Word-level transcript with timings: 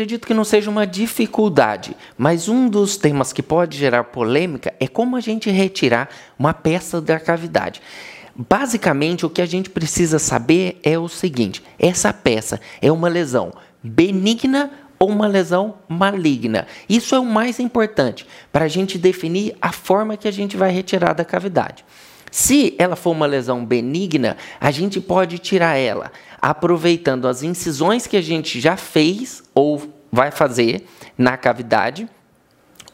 acredito 0.00 0.26
que 0.26 0.32
não 0.32 0.44
seja 0.44 0.70
uma 0.70 0.86
dificuldade, 0.86 1.94
mas 2.16 2.48
um 2.48 2.70
dos 2.70 2.96
temas 2.96 3.34
que 3.34 3.42
pode 3.42 3.76
gerar 3.76 4.04
polêmica 4.04 4.72
é 4.80 4.88
como 4.88 5.14
a 5.14 5.20
gente 5.20 5.50
retirar 5.50 6.08
uma 6.38 6.54
peça 6.54 7.02
da 7.02 7.20
cavidade. 7.20 7.82
Basicamente, 8.34 9.26
o 9.26 9.30
que 9.30 9.42
a 9.42 9.46
gente 9.46 9.68
precisa 9.68 10.18
saber 10.18 10.80
é 10.82 10.98
o 10.98 11.06
seguinte: 11.06 11.62
essa 11.78 12.14
peça 12.14 12.58
é 12.80 12.90
uma 12.90 13.08
lesão 13.08 13.52
benigna 13.82 14.70
ou 14.98 15.10
uma 15.10 15.26
lesão 15.26 15.74
maligna. 15.86 16.66
Isso 16.88 17.14
é 17.14 17.20
o 17.20 17.24
mais 17.26 17.60
importante 17.60 18.26
para 18.50 18.64
a 18.64 18.68
gente 18.68 18.96
definir 18.96 19.54
a 19.60 19.70
forma 19.70 20.16
que 20.16 20.28
a 20.28 20.32
gente 20.32 20.56
vai 20.56 20.70
retirar 20.70 21.12
da 21.12 21.26
cavidade. 21.26 21.84
Se 22.30 22.74
ela 22.78 22.94
for 22.96 23.10
uma 23.10 23.26
lesão 23.26 23.64
benigna, 23.64 24.36
a 24.60 24.70
gente 24.70 25.00
pode 25.00 25.38
tirar 25.38 25.76
ela 25.76 26.12
aproveitando 26.40 27.28
as 27.28 27.42
incisões 27.42 28.06
que 28.06 28.16
a 28.16 28.22
gente 28.22 28.60
já 28.60 28.76
fez 28.76 29.42
ou 29.54 29.82
vai 30.10 30.30
fazer 30.30 30.86
na 31.18 31.36
cavidade. 31.36 32.08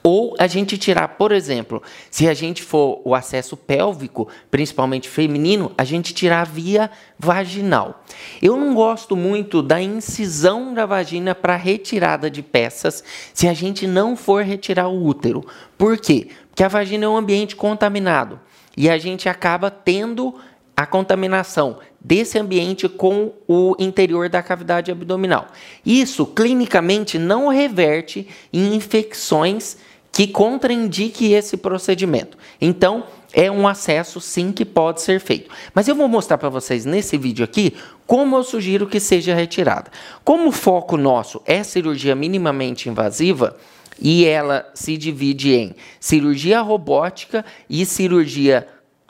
Ou 0.02 0.36
a 0.38 0.46
gente 0.46 0.78
tirar, 0.78 1.08
por 1.08 1.32
exemplo, 1.32 1.82
se 2.12 2.28
a 2.28 2.34
gente 2.34 2.62
for 2.62 3.02
o 3.04 3.12
acesso 3.12 3.56
pélvico, 3.56 4.28
principalmente 4.52 5.08
feminino, 5.08 5.72
a 5.76 5.82
gente 5.82 6.14
tirar 6.14 6.46
via 6.46 6.88
vaginal. 7.18 8.04
Eu 8.40 8.56
não 8.56 8.72
gosto 8.72 9.16
muito 9.16 9.60
da 9.60 9.82
incisão 9.82 10.72
da 10.72 10.86
vagina 10.86 11.34
para 11.34 11.56
retirada 11.56 12.30
de 12.30 12.40
peças 12.40 13.02
se 13.34 13.48
a 13.48 13.52
gente 13.52 13.84
não 13.84 14.16
for 14.16 14.44
retirar 14.44 14.86
o 14.86 15.04
útero. 15.04 15.44
Por 15.76 15.98
quê? 15.98 16.28
Porque 16.50 16.62
a 16.62 16.68
vagina 16.68 17.06
é 17.06 17.08
um 17.08 17.16
ambiente 17.16 17.56
contaminado 17.56 18.38
e 18.76 18.90
a 18.90 18.98
gente 18.98 19.28
acaba 19.28 19.70
tendo 19.70 20.34
a 20.76 20.84
contaminação 20.84 21.78
desse 21.98 22.38
ambiente 22.38 22.88
com 22.88 23.32
o 23.48 23.74
interior 23.78 24.28
da 24.28 24.42
cavidade 24.42 24.92
abdominal. 24.92 25.46
Isso 25.84 26.26
clinicamente 26.26 27.18
não 27.18 27.48
reverte 27.48 28.28
em 28.52 28.74
infecções 28.74 29.78
que 30.12 30.26
contraindique 30.26 31.32
esse 31.32 31.56
procedimento. 31.56 32.36
Então, 32.60 33.04
é 33.32 33.50
um 33.50 33.66
acesso 33.66 34.20
sim 34.20 34.52
que 34.52 34.64
pode 34.64 35.02
ser 35.02 35.20
feito. 35.20 35.50
Mas 35.74 35.88
eu 35.88 35.94
vou 35.94 36.08
mostrar 36.08 36.38
para 36.38 36.48
vocês 36.48 36.84
nesse 36.84 37.18
vídeo 37.18 37.44
aqui 37.44 37.74
como 38.06 38.36
eu 38.36 38.44
sugiro 38.44 38.86
que 38.86 39.00
seja 39.00 39.34
retirada. 39.34 39.90
Como 40.24 40.48
o 40.48 40.52
foco 40.52 40.96
nosso 40.96 41.42
é 41.44 41.62
cirurgia 41.62 42.14
minimamente 42.14 42.88
invasiva, 42.88 43.56
e 44.00 44.24
ela 44.26 44.70
se 44.74 44.96
divide 44.96 45.54
em 45.54 45.74
cirurgia 45.98 46.60
robótica 46.60 47.44
e 47.68 47.84
cirurgia 47.86 48.66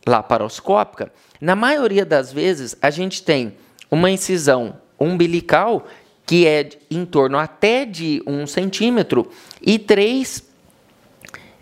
laparoscópica, 0.07 1.13
na 1.41 1.57
maioria 1.57 2.05
das 2.05 2.33
vezes 2.33 2.77
a 2.81 2.91
gente 2.91 3.23
tem 3.23 3.57
uma 3.91 4.11
incisão 4.11 4.77
umbilical 4.99 5.87
que 6.25 6.47
é 6.47 6.69
em 6.91 7.05
torno 7.05 7.39
até 7.39 7.85
de 7.85 8.23
um 8.27 8.47
centímetro 8.47 9.31
e 9.63 9.79
três 9.79 10.43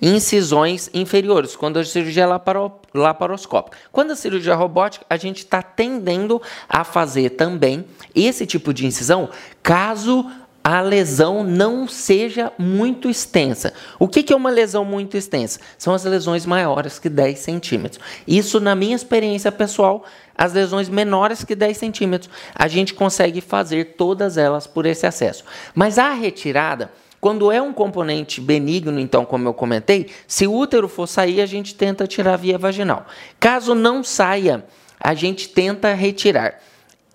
incisões 0.00 0.90
inferiores, 0.92 1.56
quando 1.56 1.78
a 1.78 1.84
cirurgia 1.84 2.24
é 2.24 2.26
laparo, 2.26 2.72
laparoscópica. 2.92 3.78
Quando 3.90 4.10
a 4.10 4.16
cirurgia 4.16 4.54
robótica, 4.54 5.04
a 5.08 5.16
gente 5.16 5.38
está 5.38 5.62
tendendo 5.62 6.42
a 6.68 6.84
fazer 6.84 7.30
também 7.30 7.84
esse 8.14 8.46
tipo 8.46 8.74
de 8.74 8.86
incisão, 8.86 9.30
caso 9.62 10.30
a 10.66 10.80
lesão 10.80 11.44
não 11.44 11.86
seja 11.86 12.50
muito 12.58 13.10
extensa. 13.10 13.74
O 13.98 14.08
que, 14.08 14.32
é 14.32 14.36
uma 14.36 14.48
lesão 14.48 14.82
muito 14.82 15.14
extensa? 15.14 15.60
São 15.76 15.92
as 15.92 16.04
lesões 16.04 16.46
maiores 16.46 16.98
que 16.98 17.10
10 17.10 17.38
centímetros. 17.38 18.00
Isso, 18.26 18.58
na 18.58 18.74
minha 18.74 18.96
experiência 18.96 19.52
pessoal, 19.52 20.06
as 20.34 20.54
lesões 20.54 20.88
menores 20.88 21.44
que 21.44 21.54
10 21.54 21.76
centímetros, 21.76 22.30
a 22.54 22.66
gente 22.66 22.94
consegue 22.94 23.42
fazer 23.42 23.94
todas 23.98 24.38
elas 24.38 24.66
por 24.66 24.86
esse 24.86 25.06
acesso. 25.06 25.44
Mas 25.74 25.98
a 25.98 26.14
retirada, 26.14 26.90
quando 27.20 27.52
é 27.52 27.60
um 27.60 27.72
componente 27.72 28.40
benigno, 28.40 28.98
então, 28.98 29.26
como 29.26 29.46
eu 29.46 29.52
comentei, 29.52 30.10
se 30.26 30.46
o 30.46 30.54
útero 30.54 30.88
for 30.88 31.06
sair, 31.06 31.42
a 31.42 31.46
gente 31.46 31.74
tenta 31.74 32.06
tirar 32.06 32.36
via 32.36 32.56
vaginal. 32.56 33.04
Caso 33.38 33.74
não 33.74 34.02
saia, 34.02 34.64
a 34.98 35.12
gente 35.12 35.50
tenta 35.50 35.92
retirar. 35.92 36.58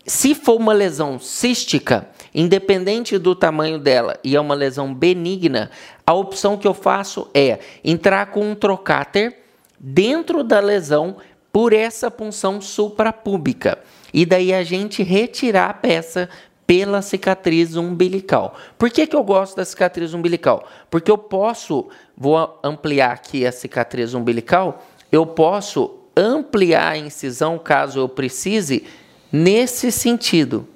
Se 0.09 0.33
for 0.33 0.55
uma 0.55 0.73
lesão 0.73 1.19
cística, 1.19 2.09
independente 2.33 3.15
do 3.19 3.35
tamanho 3.35 3.77
dela, 3.77 4.17
e 4.23 4.35
é 4.35 4.41
uma 4.41 4.55
lesão 4.55 4.91
benigna, 4.91 5.69
a 6.03 6.15
opção 6.15 6.57
que 6.57 6.67
eu 6.67 6.73
faço 6.73 7.29
é 7.31 7.59
entrar 7.83 8.31
com 8.31 8.49
um 8.49 8.55
trocáter 8.55 9.37
dentro 9.79 10.43
da 10.43 10.59
lesão 10.59 11.17
por 11.53 11.73
essa 11.73 12.09
punção 12.09 12.59
suprapúbica. 12.59 13.77
E 14.11 14.25
daí 14.25 14.51
a 14.51 14.63
gente 14.63 15.03
retirar 15.03 15.69
a 15.69 15.73
peça 15.75 16.27
pela 16.65 17.03
cicatriz 17.03 17.75
umbilical. 17.75 18.55
Por 18.79 18.89
que, 18.89 19.05
que 19.05 19.15
eu 19.15 19.23
gosto 19.23 19.57
da 19.57 19.63
cicatriz 19.63 20.11
umbilical? 20.15 20.67
Porque 20.89 21.11
eu 21.11 21.19
posso, 21.19 21.87
vou 22.17 22.59
ampliar 22.63 23.11
aqui 23.11 23.45
a 23.45 23.51
cicatriz 23.51 24.15
umbilical, 24.15 24.83
eu 25.11 25.23
posso 25.27 25.99
ampliar 26.17 26.93
a 26.93 26.97
incisão 26.97 27.59
caso 27.59 27.99
eu 27.99 28.09
precise 28.09 28.87
nesse 29.31 29.91
sentido. 29.91 30.67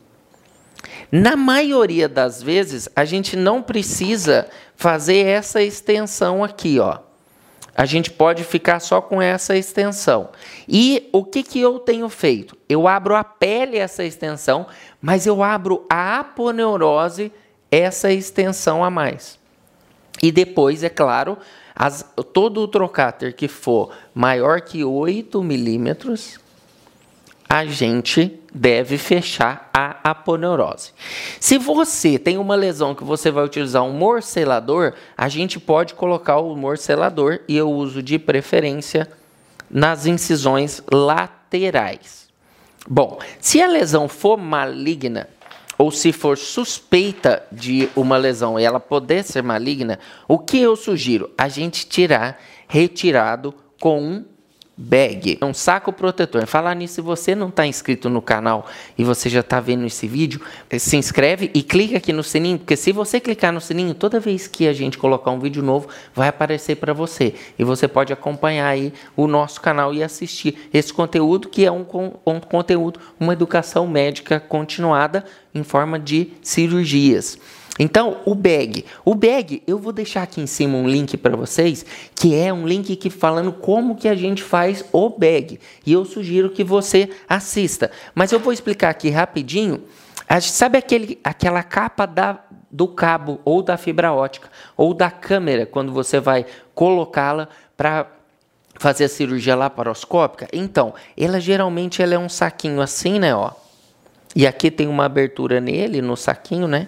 Na 1.12 1.36
maioria 1.36 2.09
das 2.09 2.41
vezes, 2.41 2.90
a 2.96 3.06
gente 3.06 3.36
não 3.36 3.62
precisa 3.62 4.47
fazer 4.75 5.25
essa 5.25 5.62
extensão 5.62 6.44
aqui, 6.44 6.80
ó. 6.80 7.00
A 7.75 7.86
gente 7.86 8.12
pode 8.12 8.44
ficar 8.44 8.80
só 8.80 9.02
com 9.02 9.22
essa 9.22 9.58
extensão. 9.58 10.30
E 10.68 11.09
o 11.12 11.24
que, 11.24 11.41
que 11.41 11.59
eu 11.59 11.80
tenho 11.80 12.08
feito? 12.08 12.56
Eu 12.69 12.88
abro 12.88 13.16
a 13.16 13.24
pele 13.24 13.78
essa 13.78 14.03
extensão, 14.03 14.68
mas 15.02 15.25
eu 15.25 15.41
abro 15.41 15.85
a 15.90 16.20
aponeurose 16.20 17.31
essa 17.72 18.12
extensão 18.12 18.84
a 18.84 18.91
mais. 18.91 19.40
E 20.22 20.31
depois, 20.31 20.84
é 20.84 20.90
claro, 20.90 21.38
as, 21.75 22.06
todo 22.31 22.62
o 22.62 22.68
trocáter 22.68 23.35
que 23.35 23.47
for 23.47 23.91
maior 24.14 24.62
que 24.62 24.84
8 24.84 25.41
milímetros, 25.44 26.40
a 27.50 27.66
gente 27.66 28.40
deve 28.53 28.97
fechar 28.97 29.69
a 29.74 29.97
aponeurose. 30.03 30.91
Se 31.40 31.58
você 31.58 32.19
tem 32.19 32.38
uma 32.38 32.56
lesão 32.56 32.94
que 32.94 33.03
você 33.03 33.31
vai 33.31 33.44
utilizar 33.44 33.84
um 33.84 33.94
morcelador, 33.94 34.94
a 35.18 35.28
gente 35.28 35.59
pode 35.59 35.96
colocar 35.96 36.38
o 36.38 36.56
morcelador 36.56 37.40
e 37.47 37.58
eu 37.58 37.72
uso 37.72 38.03
de 38.03 38.19
preferência 38.19 39.09
nas 39.69 40.06
incisões 40.06 40.84
laterais. 40.91 42.28
Bom, 42.88 43.18
se 43.40 43.62
a 43.62 43.68
lesão 43.68 44.08
for 44.08 44.38
maligna 44.38 45.28
ou 45.78 45.90
se 45.90 46.12
for 46.12 46.38
suspeita 46.38 47.41
de 47.52 47.90
uma 47.96 48.18
lesão 48.18 48.59
e 48.59 48.64
ela 48.64 48.80
poder 48.80 49.24
ser 49.24 49.41
maligna, 49.41 49.97
o 50.28 50.38
que 50.38 50.59
eu 50.59 50.75
sugiro? 50.75 51.31
A 51.35 51.47
gente 51.47 51.88
tirar 51.88 52.40
retirado 52.68 53.53
com 53.80 54.02
um 54.02 54.25
bag, 54.75 55.38
é 55.39 55.45
um 55.45 55.53
saco 55.53 55.94
protetor. 55.94 56.47
Falar 56.47 56.75
nisso, 56.75 56.95
se 56.95 57.01
você 57.01 57.35
não 57.35 57.50
está 57.50 57.66
inscrito 57.66 58.09
no 58.09 58.22
canal 58.22 58.66
e 58.97 59.03
você 59.03 59.29
já 59.29 59.41
está 59.41 59.59
vendo 59.59 59.85
esse 59.85 60.07
vídeo, 60.07 60.41
eh, 60.69 60.79
se 60.79 60.97
inscreve 60.97 61.51
e 61.53 61.61
clica 61.61 61.97
aqui 61.97 62.11
no 62.11 62.23
sininho, 62.23 62.57
porque 62.57 62.75
se 62.75 62.91
você 62.91 63.19
clicar 63.19 63.53
no 63.53 63.61
sininho, 63.61 63.94
toda 63.94 64.19
vez 64.19 64.47
que 64.47 64.67
a 64.67 64.73
gente 64.73 64.97
colocar 64.97 65.31
um 65.31 65.39
vídeo 65.39 65.61
novo, 65.61 65.88
vai 66.13 66.28
aparecer 66.28 66.75
para 66.78 66.94
você. 66.94 67.35
E 67.57 67.63
você 67.63 67.88
pode 67.88 68.11
acompanhar 68.11 68.67
aí 68.67 68.94
o 69.16 69.28
nosso 69.28 69.61
canal 69.61 69.94
e 69.94 70.03
assistir 70.03 70.69
esse 70.73 70.91
conteúdo, 70.91 71.50
que 71.50 71.66
é 71.66 71.72
um, 71.72 71.85
um 72.25 72.40
conteúdo, 72.40 73.00
uma 73.19 73.34
educação 73.34 73.88
médica 73.88 74.40
continuada 74.40 75.23
em 75.53 75.63
forma 75.63 76.00
de 76.00 76.31
cirurgias. 76.41 77.38
Então, 77.79 78.17
o 78.23 78.35
bag. 78.35 78.85
O 79.03 79.16
bag, 79.16 79.63
eu 79.66 79.79
vou 79.79 79.91
deixar 79.91 80.23
aqui 80.23 80.39
em 80.39 80.45
cima 80.45 80.78
um 80.78 80.88
link 80.88 81.17
para 81.17 81.35
vocês, 81.35 81.84
que 82.13 82.35
é 82.35 82.53
um 82.53 82.67
link 82.67 82.95
que 82.95 83.09
falando 83.09 83.51
como 83.51 83.95
que 83.95 84.07
a 84.07 84.16
gente 84.16 84.44
faz 84.44 84.85
o 84.91 85.09
bag. 85.09 85.59
E 85.85 85.91
eu 85.91 86.05
sugiro 86.05 86.52
que 86.52 86.64
você 86.64 87.09
assista. 87.28 87.90
Mas 88.14 88.31
eu 88.31 88.40
vou 88.40 88.53
explicar 88.53 88.90
aqui 88.90 89.09
rapidinho. 89.09 89.81
Sabe 90.41 90.78
aquele, 90.78 91.20
aquela 91.23 91.64
capa 91.64 92.05
da, 92.05 92.40
do 92.70 92.87
cabo 92.87 93.41
ou 93.43 93.64
da 93.64 93.76
fibra 93.76 94.14
ótica 94.14 94.49
ou 94.78 94.93
da 94.93 95.09
câmera 95.09 95.66
quando 95.66 95.91
você 95.91 96.19
vai 96.19 96.46
colocá-la 96.76 97.49
para 97.76 98.08
fazer 98.76 99.05
a 99.05 99.09
cirurgia 99.09 99.55
laparoscópica? 99.55 100.47
Então, 100.53 100.93
ela 101.17 101.40
geralmente 101.40 102.03
ela 102.03 102.14
é 102.14 102.19
um 102.19 102.29
saquinho 102.29 102.81
assim, 102.81 103.17
né, 103.17 103.35
ó. 103.35 103.52
E 104.35 104.46
aqui 104.46 104.69
tem 104.69 104.87
uma 104.87 105.05
abertura 105.05 105.59
nele, 105.59 106.02
no 106.02 106.16
saquinho, 106.16 106.67
né? 106.67 106.87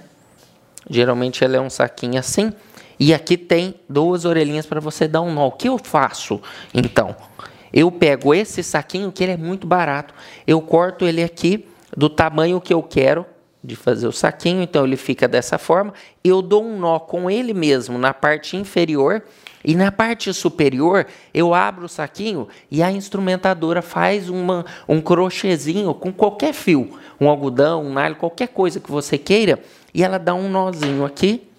Geralmente 0.90 1.44
ela 1.44 1.58
é 1.58 1.62
um 1.62 1.70
saquinho 1.70 2.20
assim. 2.20 2.52
E 3.00 3.14
aqui 3.14 3.38
tem 3.38 3.76
duas 3.90 4.26
orelhinhas 4.26 4.66
para 4.66 4.80
você 4.80 5.08
dar 5.08 5.22
um 5.22 5.34
nó. 5.34 5.48
O 5.48 5.52
que 5.52 5.68
eu 5.68 5.78
faço? 5.78 6.42
Então, 6.74 7.16
eu 7.74 7.92
pego 7.92 8.34
esse 8.34 8.64
saquinho, 8.64 9.12
que 9.12 9.24
ele 9.24 9.34
é 9.34 9.38
muito 9.38 9.68
barato. 9.68 10.14
Eu 10.48 10.62
corto 10.62 11.06
ele 11.06 11.24
aqui 11.24 11.66
do 11.96 12.10
tamanho 12.10 12.62
que 12.62 12.74
eu 12.74 12.82
quero 12.82 13.26
de 13.64 13.76
fazer 13.76 14.08
o 14.08 14.12
saquinho. 14.12 14.62
Então, 14.62 14.86
ele 14.86 14.96
fica 14.96 15.28
dessa 15.28 15.58
forma. 15.58 15.94
Eu 16.24 16.42
dou 16.42 16.64
um 16.64 16.80
nó 16.80 17.00
com 17.00 17.30
ele 17.30 17.54
mesmo 17.54 17.98
na 17.98 18.14
parte 18.14 18.56
inferior. 18.56 19.24
E 19.68 19.74
na 19.74 19.92
parte 19.92 20.32
superior, 20.32 21.08
eu 21.34 21.52
abro 21.52 21.86
o 21.86 21.90
saquinho 21.90 22.48
e 22.70 22.84
a 22.84 22.92
instrumentadora 22.92 23.82
faz 23.82 24.30
uma, 24.30 24.64
um 24.88 25.02
crochêzinho 25.02 25.92
com 25.96 26.14
qualquer 26.14 26.54
fio, 26.54 27.00
um 27.20 27.28
algodão, 27.28 27.84
um 27.84 27.92
nylon, 27.92 28.14
qualquer 28.14 28.50
coisa 28.50 28.80
que 28.80 28.92
você 28.92 29.18
queira, 29.18 29.60
e 29.92 30.04
ela 30.04 30.20
dá 30.20 30.36
um 30.36 30.48
nozinho 30.52 31.04
aqui. 31.04 31.50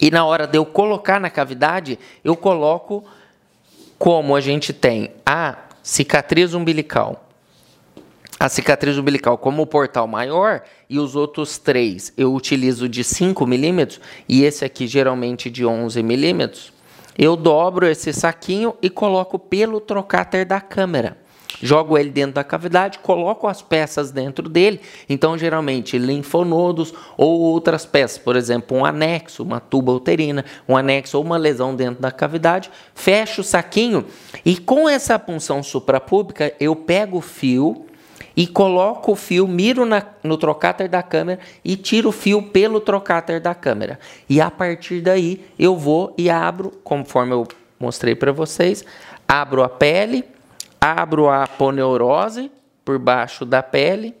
E 0.00 0.08
na 0.08 0.24
hora 0.24 0.46
de 0.46 0.56
eu 0.56 0.64
colocar 0.64 1.20
na 1.20 1.28
cavidade, 1.28 1.98
eu 2.22 2.36
coloco 2.36 3.04
como 3.98 4.36
a 4.36 4.40
gente 4.40 4.72
tem 4.72 5.10
a 5.26 5.58
cicatriz 5.82 6.54
umbilical. 6.54 7.28
A 8.38 8.48
cicatriz 8.48 8.96
umbilical 8.96 9.36
como 9.36 9.62
o 9.62 9.66
portal 9.66 10.06
maior 10.06 10.62
e 10.88 10.98
os 11.00 11.16
outros 11.16 11.58
três. 11.58 12.12
Eu 12.16 12.32
utilizo 12.32 12.88
de 12.88 13.02
5 13.02 13.44
milímetros 13.48 14.00
e 14.28 14.44
esse 14.44 14.64
aqui 14.64 14.86
geralmente 14.86 15.50
de 15.50 15.66
11 15.66 16.02
milímetros, 16.04 16.72
eu 17.20 17.36
dobro 17.36 17.86
esse 17.86 18.14
saquinho 18.14 18.74
e 18.80 18.88
coloco 18.88 19.38
pelo 19.38 19.78
trocáter 19.78 20.46
da 20.46 20.58
câmera. 20.58 21.18
Jogo 21.60 21.98
ele 21.98 22.08
dentro 22.08 22.36
da 22.36 22.42
cavidade, 22.42 23.00
coloco 23.00 23.46
as 23.46 23.60
peças 23.60 24.10
dentro 24.10 24.48
dele. 24.48 24.80
Então, 25.06 25.36
geralmente, 25.36 25.98
linfonodos 25.98 26.94
ou 27.18 27.38
outras 27.38 27.84
peças, 27.84 28.16
por 28.16 28.36
exemplo, 28.36 28.74
um 28.74 28.86
anexo, 28.86 29.42
uma 29.42 29.60
tuba 29.60 29.92
uterina, 29.92 30.46
um 30.66 30.74
anexo 30.74 31.18
ou 31.18 31.22
uma 31.22 31.36
lesão 31.36 31.76
dentro 31.76 32.00
da 32.00 32.10
cavidade. 32.10 32.70
Fecho 32.94 33.42
o 33.42 33.44
saquinho 33.44 34.06
e 34.42 34.56
com 34.56 34.88
essa 34.88 35.18
punção 35.18 35.62
suprapúbica, 35.62 36.54
eu 36.58 36.74
pego 36.74 37.18
o 37.18 37.20
fio 37.20 37.84
e 38.36 38.46
coloco 38.46 39.12
o 39.12 39.16
fio, 39.16 39.46
miro 39.46 39.84
na, 39.84 40.02
no 40.22 40.36
trocáter 40.36 40.88
da 40.88 41.02
câmera 41.02 41.40
e 41.64 41.76
tiro 41.76 42.10
o 42.10 42.12
fio 42.12 42.42
pelo 42.42 42.80
trocáter 42.80 43.40
da 43.40 43.54
câmera. 43.54 43.98
E 44.28 44.40
a 44.40 44.50
partir 44.50 45.00
daí 45.00 45.44
eu 45.58 45.76
vou 45.76 46.14
e 46.16 46.30
abro, 46.30 46.70
conforme 46.84 47.32
eu 47.32 47.46
mostrei 47.78 48.14
para 48.14 48.32
vocês, 48.32 48.84
abro 49.26 49.62
a 49.62 49.68
pele, 49.68 50.24
abro 50.80 51.28
a 51.28 51.44
aponeurose 51.44 52.50
por 52.84 52.98
baixo 52.98 53.44
da 53.44 53.62
pele, 53.62 54.14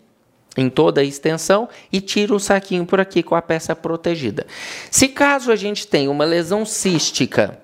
em 0.56 0.68
toda 0.68 1.00
a 1.00 1.04
extensão 1.04 1.68
e 1.92 2.00
tiro 2.00 2.34
o 2.34 2.40
saquinho 2.40 2.84
por 2.84 3.00
aqui 3.00 3.22
com 3.22 3.34
a 3.34 3.42
peça 3.42 3.74
protegida. 3.74 4.46
Se 4.90 5.08
caso 5.08 5.52
a 5.52 5.56
gente 5.56 5.86
tem 5.86 6.08
uma 6.08 6.24
lesão 6.24 6.64
cística, 6.64 7.58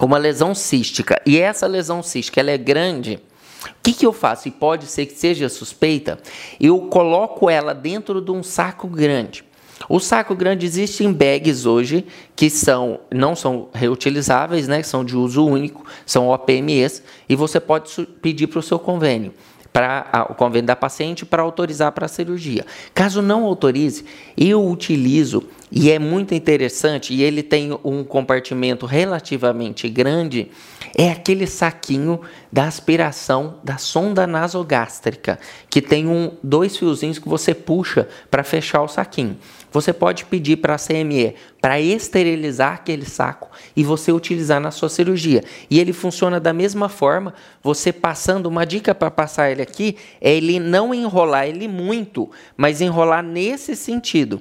uma 0.00 0.16
lesão 0.16 0.54
cística, 0.54 1.20
e 1.26 1.38
essa 1.38 1.66
lesão 1.66 2.02
cística 2.02 2.40
ela 2.40 2.50
é 2.50 2.58
grande, 2.58 3.20
o 3.66 3.82
que, 3.82 3.92
que 3.92 4.06
eu 4.06 4.12
faço? 4.12 4.48
E 4.48 4.50
pode 4.50 4.86
ser 4.86 5.06
que 5.06 5.14
seja 5.14 5.48
suspeita, 5.48 6.18
eu 6.60 6.80
coloco 6.82 7.50
ela 7.50 7.74
dentro 7.74 8.20
de 8.20 8.30
um 8.30 8.42
saco 8.42 8.86
grande. 8.86 9.44
O 9.88 10.00
saco 10.00 10.34
grande 10.34 10.66
existe 10.66 11.04
em 11.04 11.12
bags 11.12 11.64
hoje 11.64 12.04
que 12.34 12.50
são 12.50 13.00
não 13.12 13.36
são 13.36 13.68
reutilizáveis, 13.72 14.66
né? 14.66 14.82
São 14.82 15.04
de 15.04 15.16
uso 15.16 15.46
único, 15.46 15.84
são 16.04 16.28
OPMEs 16.28 17.02
e 17.28 17.36
você 17.36 17.60
pode 17.60 18.06
pedir 18.20 18.48
para 18.48 18.58
o 18.58 18.62
seu 18.62 18.78
convênio 18.78 19.32
para 19.72 20.26
o 20.30 20.34
convênio 20.34 20.66
da 20.66 20.74
paciente 20.74 21.24
para 21.24 21.42
autorizar 21.42 21.92
para 21.92 22.06
a 22.06 22.08
cirurgia. 22.08 22.66
Caso 22.92 23.22
não 23.22 23.44
autorize, 23.44 24.04
eu 24.36 24.66
utilizo 24.66 25.44
e 25.70 25.90
é 25.90 25.98
muito 25.98 26.34
interessante 26.34 27.12
e 27.12 27.22
ele 27.22 27.42
tem 27.42 27.78
um 27.84 28.02
compartimento 28.02 28.86
relativamente 28.86 29.88
grande, 29.88 30.50
é 30.96 31.10
aquele 31.10 31.46
saquinho 31.46 32.20
da 32.50 32.64
aspiração 32.64 33.58
da 33.62 33.76
sonda 33.76 34.26
nasogástrica, 34.26 35.38
que 35.68 35.82
tem 35.82 36.06
um 36.08 36.32
dois 36.42 36.76
fiozinhos 36.76 37.18
que 37.18 37.28
você 37.28 37.54
puxa 37.54 38.08
para 38.30 38.42
fechar 38.42 38.82
o 38.82 38.88
saquinho. 38.88 39.36
Você 39.70 39.92
pode 39.92 40.24
pedir 40.24 40.56
para 40.56 40.74
a 40.74 40.78
CME 40.78 41.34
para 41.60 41.78
esterilizar 41.78 42.72
aquele 42.74 43.04
saco 43.04 43.50
e 43.76 43.84
você 43.84 44.10
utilizar 44.10 44.60
na 44.60 44.70
sua 44.70 44.88
cirurgia. 44.88 45.44
E 45.68 45.78
ele 45.78 45.92
funciona 45.92 46.40
da 46.40 46.54
mesma 46.54 46.88
forma, 46.88 47.34
você 47.62 47.92
passando, 47.92 48.46
uma 48.46 48.64
dica 48.64 48.94
para 48.94 49.10
passar 49.10 49.50
ele 49.50 49.60
aqui 49.60 49.96
é 50.20 50.34
ele 50.34 50.58
não 50.58 50.94
enrolar 50.94 51.46
ele 51.46 51.68
muito, 51.68 52.30
mas 52.56 52.80
enrolar 52.80 53.22
nesse 53.22 53.76
sentido. 53.76 54.40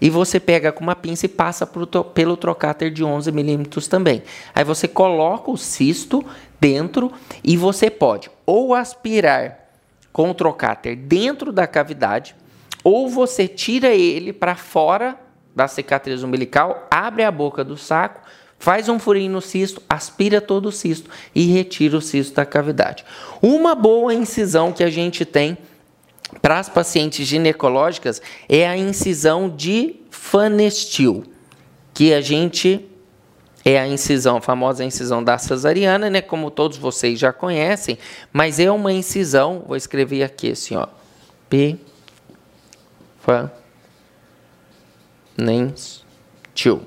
E 0.00 0.10
você 0.10 0.38
pega 0.38 0.72
com 0.72 0.82
uma 0.82 0.94
pinça 0.94 1.26
e 1.26 1.28
passa 1.28 1.66
pelo 1.66 2.36
trocáter 2.36 2.90
de 2.90 3.02
11 3.02 3.32
milímetros 3.32 3.88
também. 3.88 4.22
Aí 4.54 4.64
você 4.64 4.86
coloca 4.86 5.50
o 5.50 5.56
cisto 5.56 6.24
dentro 6.60 7.12
e 7.42 7.56
você 7.56 7.90
pode 7.90 8.30
ou 8.44 8.74
aspirar 8.74 9.66
com 10.12 10.30
o 10.30 10.34
trocáter 10.34 10.96
dentro 10.96 11.52
da 11.52 11.66
cavidade, 11.66 12.34
ou 12.82 13.08
você 13.08 13.46
tira 13.46 13.88
ele 13.88 14.32
para 14.32 14.54
fora 14.54 15.18
da 15.54 15.68
cicatriz 15.68 16.22
umbilical, 16.22 16.86
abre 16.90 17.22
a 17.22 17.30
boca 17.30 17.64
do 17.64 17.76
saco, 17.76 18.22
faz 18.58 18.88
um 18.88 18.98
furinho 18.98 19.32
no 19.32 19.42
cisto, 19.42 19.82
aspira 19.88 20.40
todo 20.40 20.66
o 20.66 20.72
cisto 20.72 21.10
e 21.34 21.46
retira 21.46 21.98
o 21.98 22.00
cisto 22.00 22.34
da 22.34 22.46
cavidade. 22.46 23.04
Uma 23.42 23.74
boa 23.74 24.14
incisão 24.14 24.72
que 24.72 24.82
a 24.82 24.88
gente 24.88 25.24
tem 25.24 25.58
para 26.42 26.58
as 26.58 26.68
pacientes 26.68 27.26
ginecológicas 27.26 28.20
é 28.48 28.66
a 28.66 28.76
incisão 28.76 29.48
de 29.48 29.96
Fanestil, 30.10 31.24
que 31.94 32.12
a 32.12 32.20
gente 32.20 32.88
é 33.64 33.80
a 33.80 33.88
incisão, 33.88 34.36
a 34.36 34.40
famosa 34.40 34.84
incisão 34.84 35.24
da 35.24 35.36
cesariana, 35.38 36.08
né, 36.08 36.20
como 36.20 36.52
todos 36.52 36.76
vocês 36.78 37.18
já 37.18 37.32
conhecem, 37.32 37.98
mas 38.32 38.60
é 38.60 38.70
uma 38.70 38.92
incisão, 38.92 39.64
vou 39.66 39.76
escrever 39.76 40.22
aqui 40.22 40.52
assim, 40.52 40.76
ó, 40.76 40.86
P 41.50 41.76
Fanestil. 45.36 46.82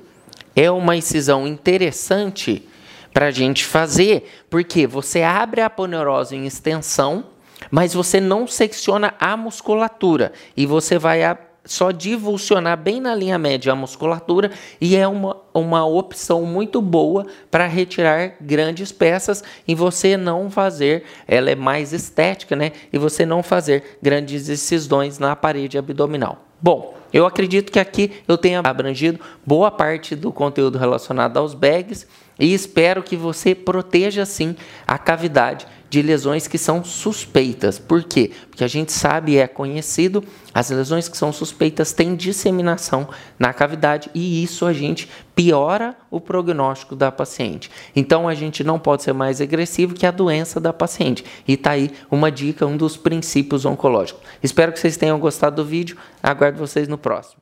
É 0.56 0.70
uma 0.70 0.96
incisão 0.96 1.46
interessante 1.46 2.66
para 3.12 3.26
a 3.26 3.30
gente 3.30 3.64
fazer, 3.64 4.44
porque 4.48 4.86
você 4.86 5.22
abre 5.22 5.60
a 5.60 5.66
aponeurose 5.66 6.34
em 6.34 6.46
extensão, 6.46 7.26
mas 7.70 7.94
você 7.94 8.20
não 8.20 8.46
secciona 8.46 9.14
a 9.18 9.36
musculatura 9.36 10.32
e 10.56 10.66
você 10.66 10.98
vai 10.98 11.22
só 11.64 11.90
divulsionar 11.90 12.76
bem 12.76 13.00
na 13.00 13.14
linha 13.14 13.38
média 13.38 13.72
a 13.72 13.76
musculatura 13.76 14.50
e 14.80 14.96
é 14.96 15.06
uma, 15.06 15.36
uma 15.52 15.86
opção 15.86 16.42
muito 16.44 16.80
boa 16.80 17.26
para 17.50 17.66
retirar 17.66 18.34
grandes 18.40 18.90
peças 18.90 19.44
e 19.68 19.74
você 19.74 20.16
não 20.16 20.50
fazer, 20.50 21.04
ela 21.28 21.50
é 21.50 21.54
mais 21.54 21.92
estética, 21.92 22.56
né? 22.56 22.72
E 22.92 22.98
você 22.98 23.26
não 23.26 23.42
fazer 23.42 23.98
grandes 24.02 24.48
incisões 24.48 25.18
na 25.18 25.36
parede 25.36 25.76
abdominal. 25.76 26.44
Bom, 26.60 26.94
eu 27.12 27.26
acredito 27.26 27.72
que 27.72 27.78
aqui 27.78 28.12
eu 28.28 28.38
tenha 28.38 28.60
abrangido 28.60 29.20
boa 29.44 29.70
parte 29.70 30.14
do 30.14 30.32
conteúdo 30.32 30.78
relacionado 30.78 31.38
aos 31.38 31.54
bags 31.54 32.06
e 32.38 32.54
espero 32.54 33.02
que 33.02 33.16
você 33.16 33.54
proteja 33.54 34.24
sim 34.24 34.56
a 34.86 34.98
cavidade 34.98 35.66
de 35.90 36.00
lesões 36.00 36.46
que 36.46 36.56
são 36.56 36.84
suspeitas. 36.84 37.78
Por 37.78 38.04
quê? 38.04 38.30
Porque 38.48 38.62
a 38.62 38.68
gente 38.68 38.92
sabe, 38.92 39.36
é 39.36 39.48
conhecido, 39.48 40.22
as 40.54 40.70
lesões 40.70 41.08
que 41.08 41.16
são 41.16 41.32
suspeitas 41.32 41.92
têm 41.92 42.14
disseminação 42.14 43.08
na 43.38 43.52
cavidade 43.52 44.08
e 44.14 44.42
isso 44.42 44.64
a 44.64 44.72
gente 44.72 45.10
piora 45.34 45.96
o 46.10 46.20
prognóstico 46.20 46.94
da 46.94 47.10
paciente. 47.10 47.70
Então 47.94 48.28
a 48.28 48.34
gente 48.34 48.62
não 48.62 48.78
pode 48.78 49.02
ser 49.02 49.12
mais 49.12 49.40
agressivo 49.40 49.94
que 49.94 50.06
a 50.06 50.10
doença 50.12 50.60
da 50.60 50.72
paciente. 50.72 51.24
E 51.46 51.56
tá 51.56 51.72
aí 51.72 51.90
uma 52.10 52.30
dica, 52.30 52.64
um 52.64 52.76
dos 52.76 52.96
princípios 52.96 53.64
oncológicos. 53.64 54.22
Espero 54.42 54.72
que 54.72 54.78
vocês 54.78 54.96
tenham 54.96 55.18
gostado 55.18 55.56
do 55.56 55.68
vídeo. 55.68 55.96
Aguardo 56.22 56.58
vocês 56.58 56.86
no 56.86 56.96
próximo. 56.96 57.40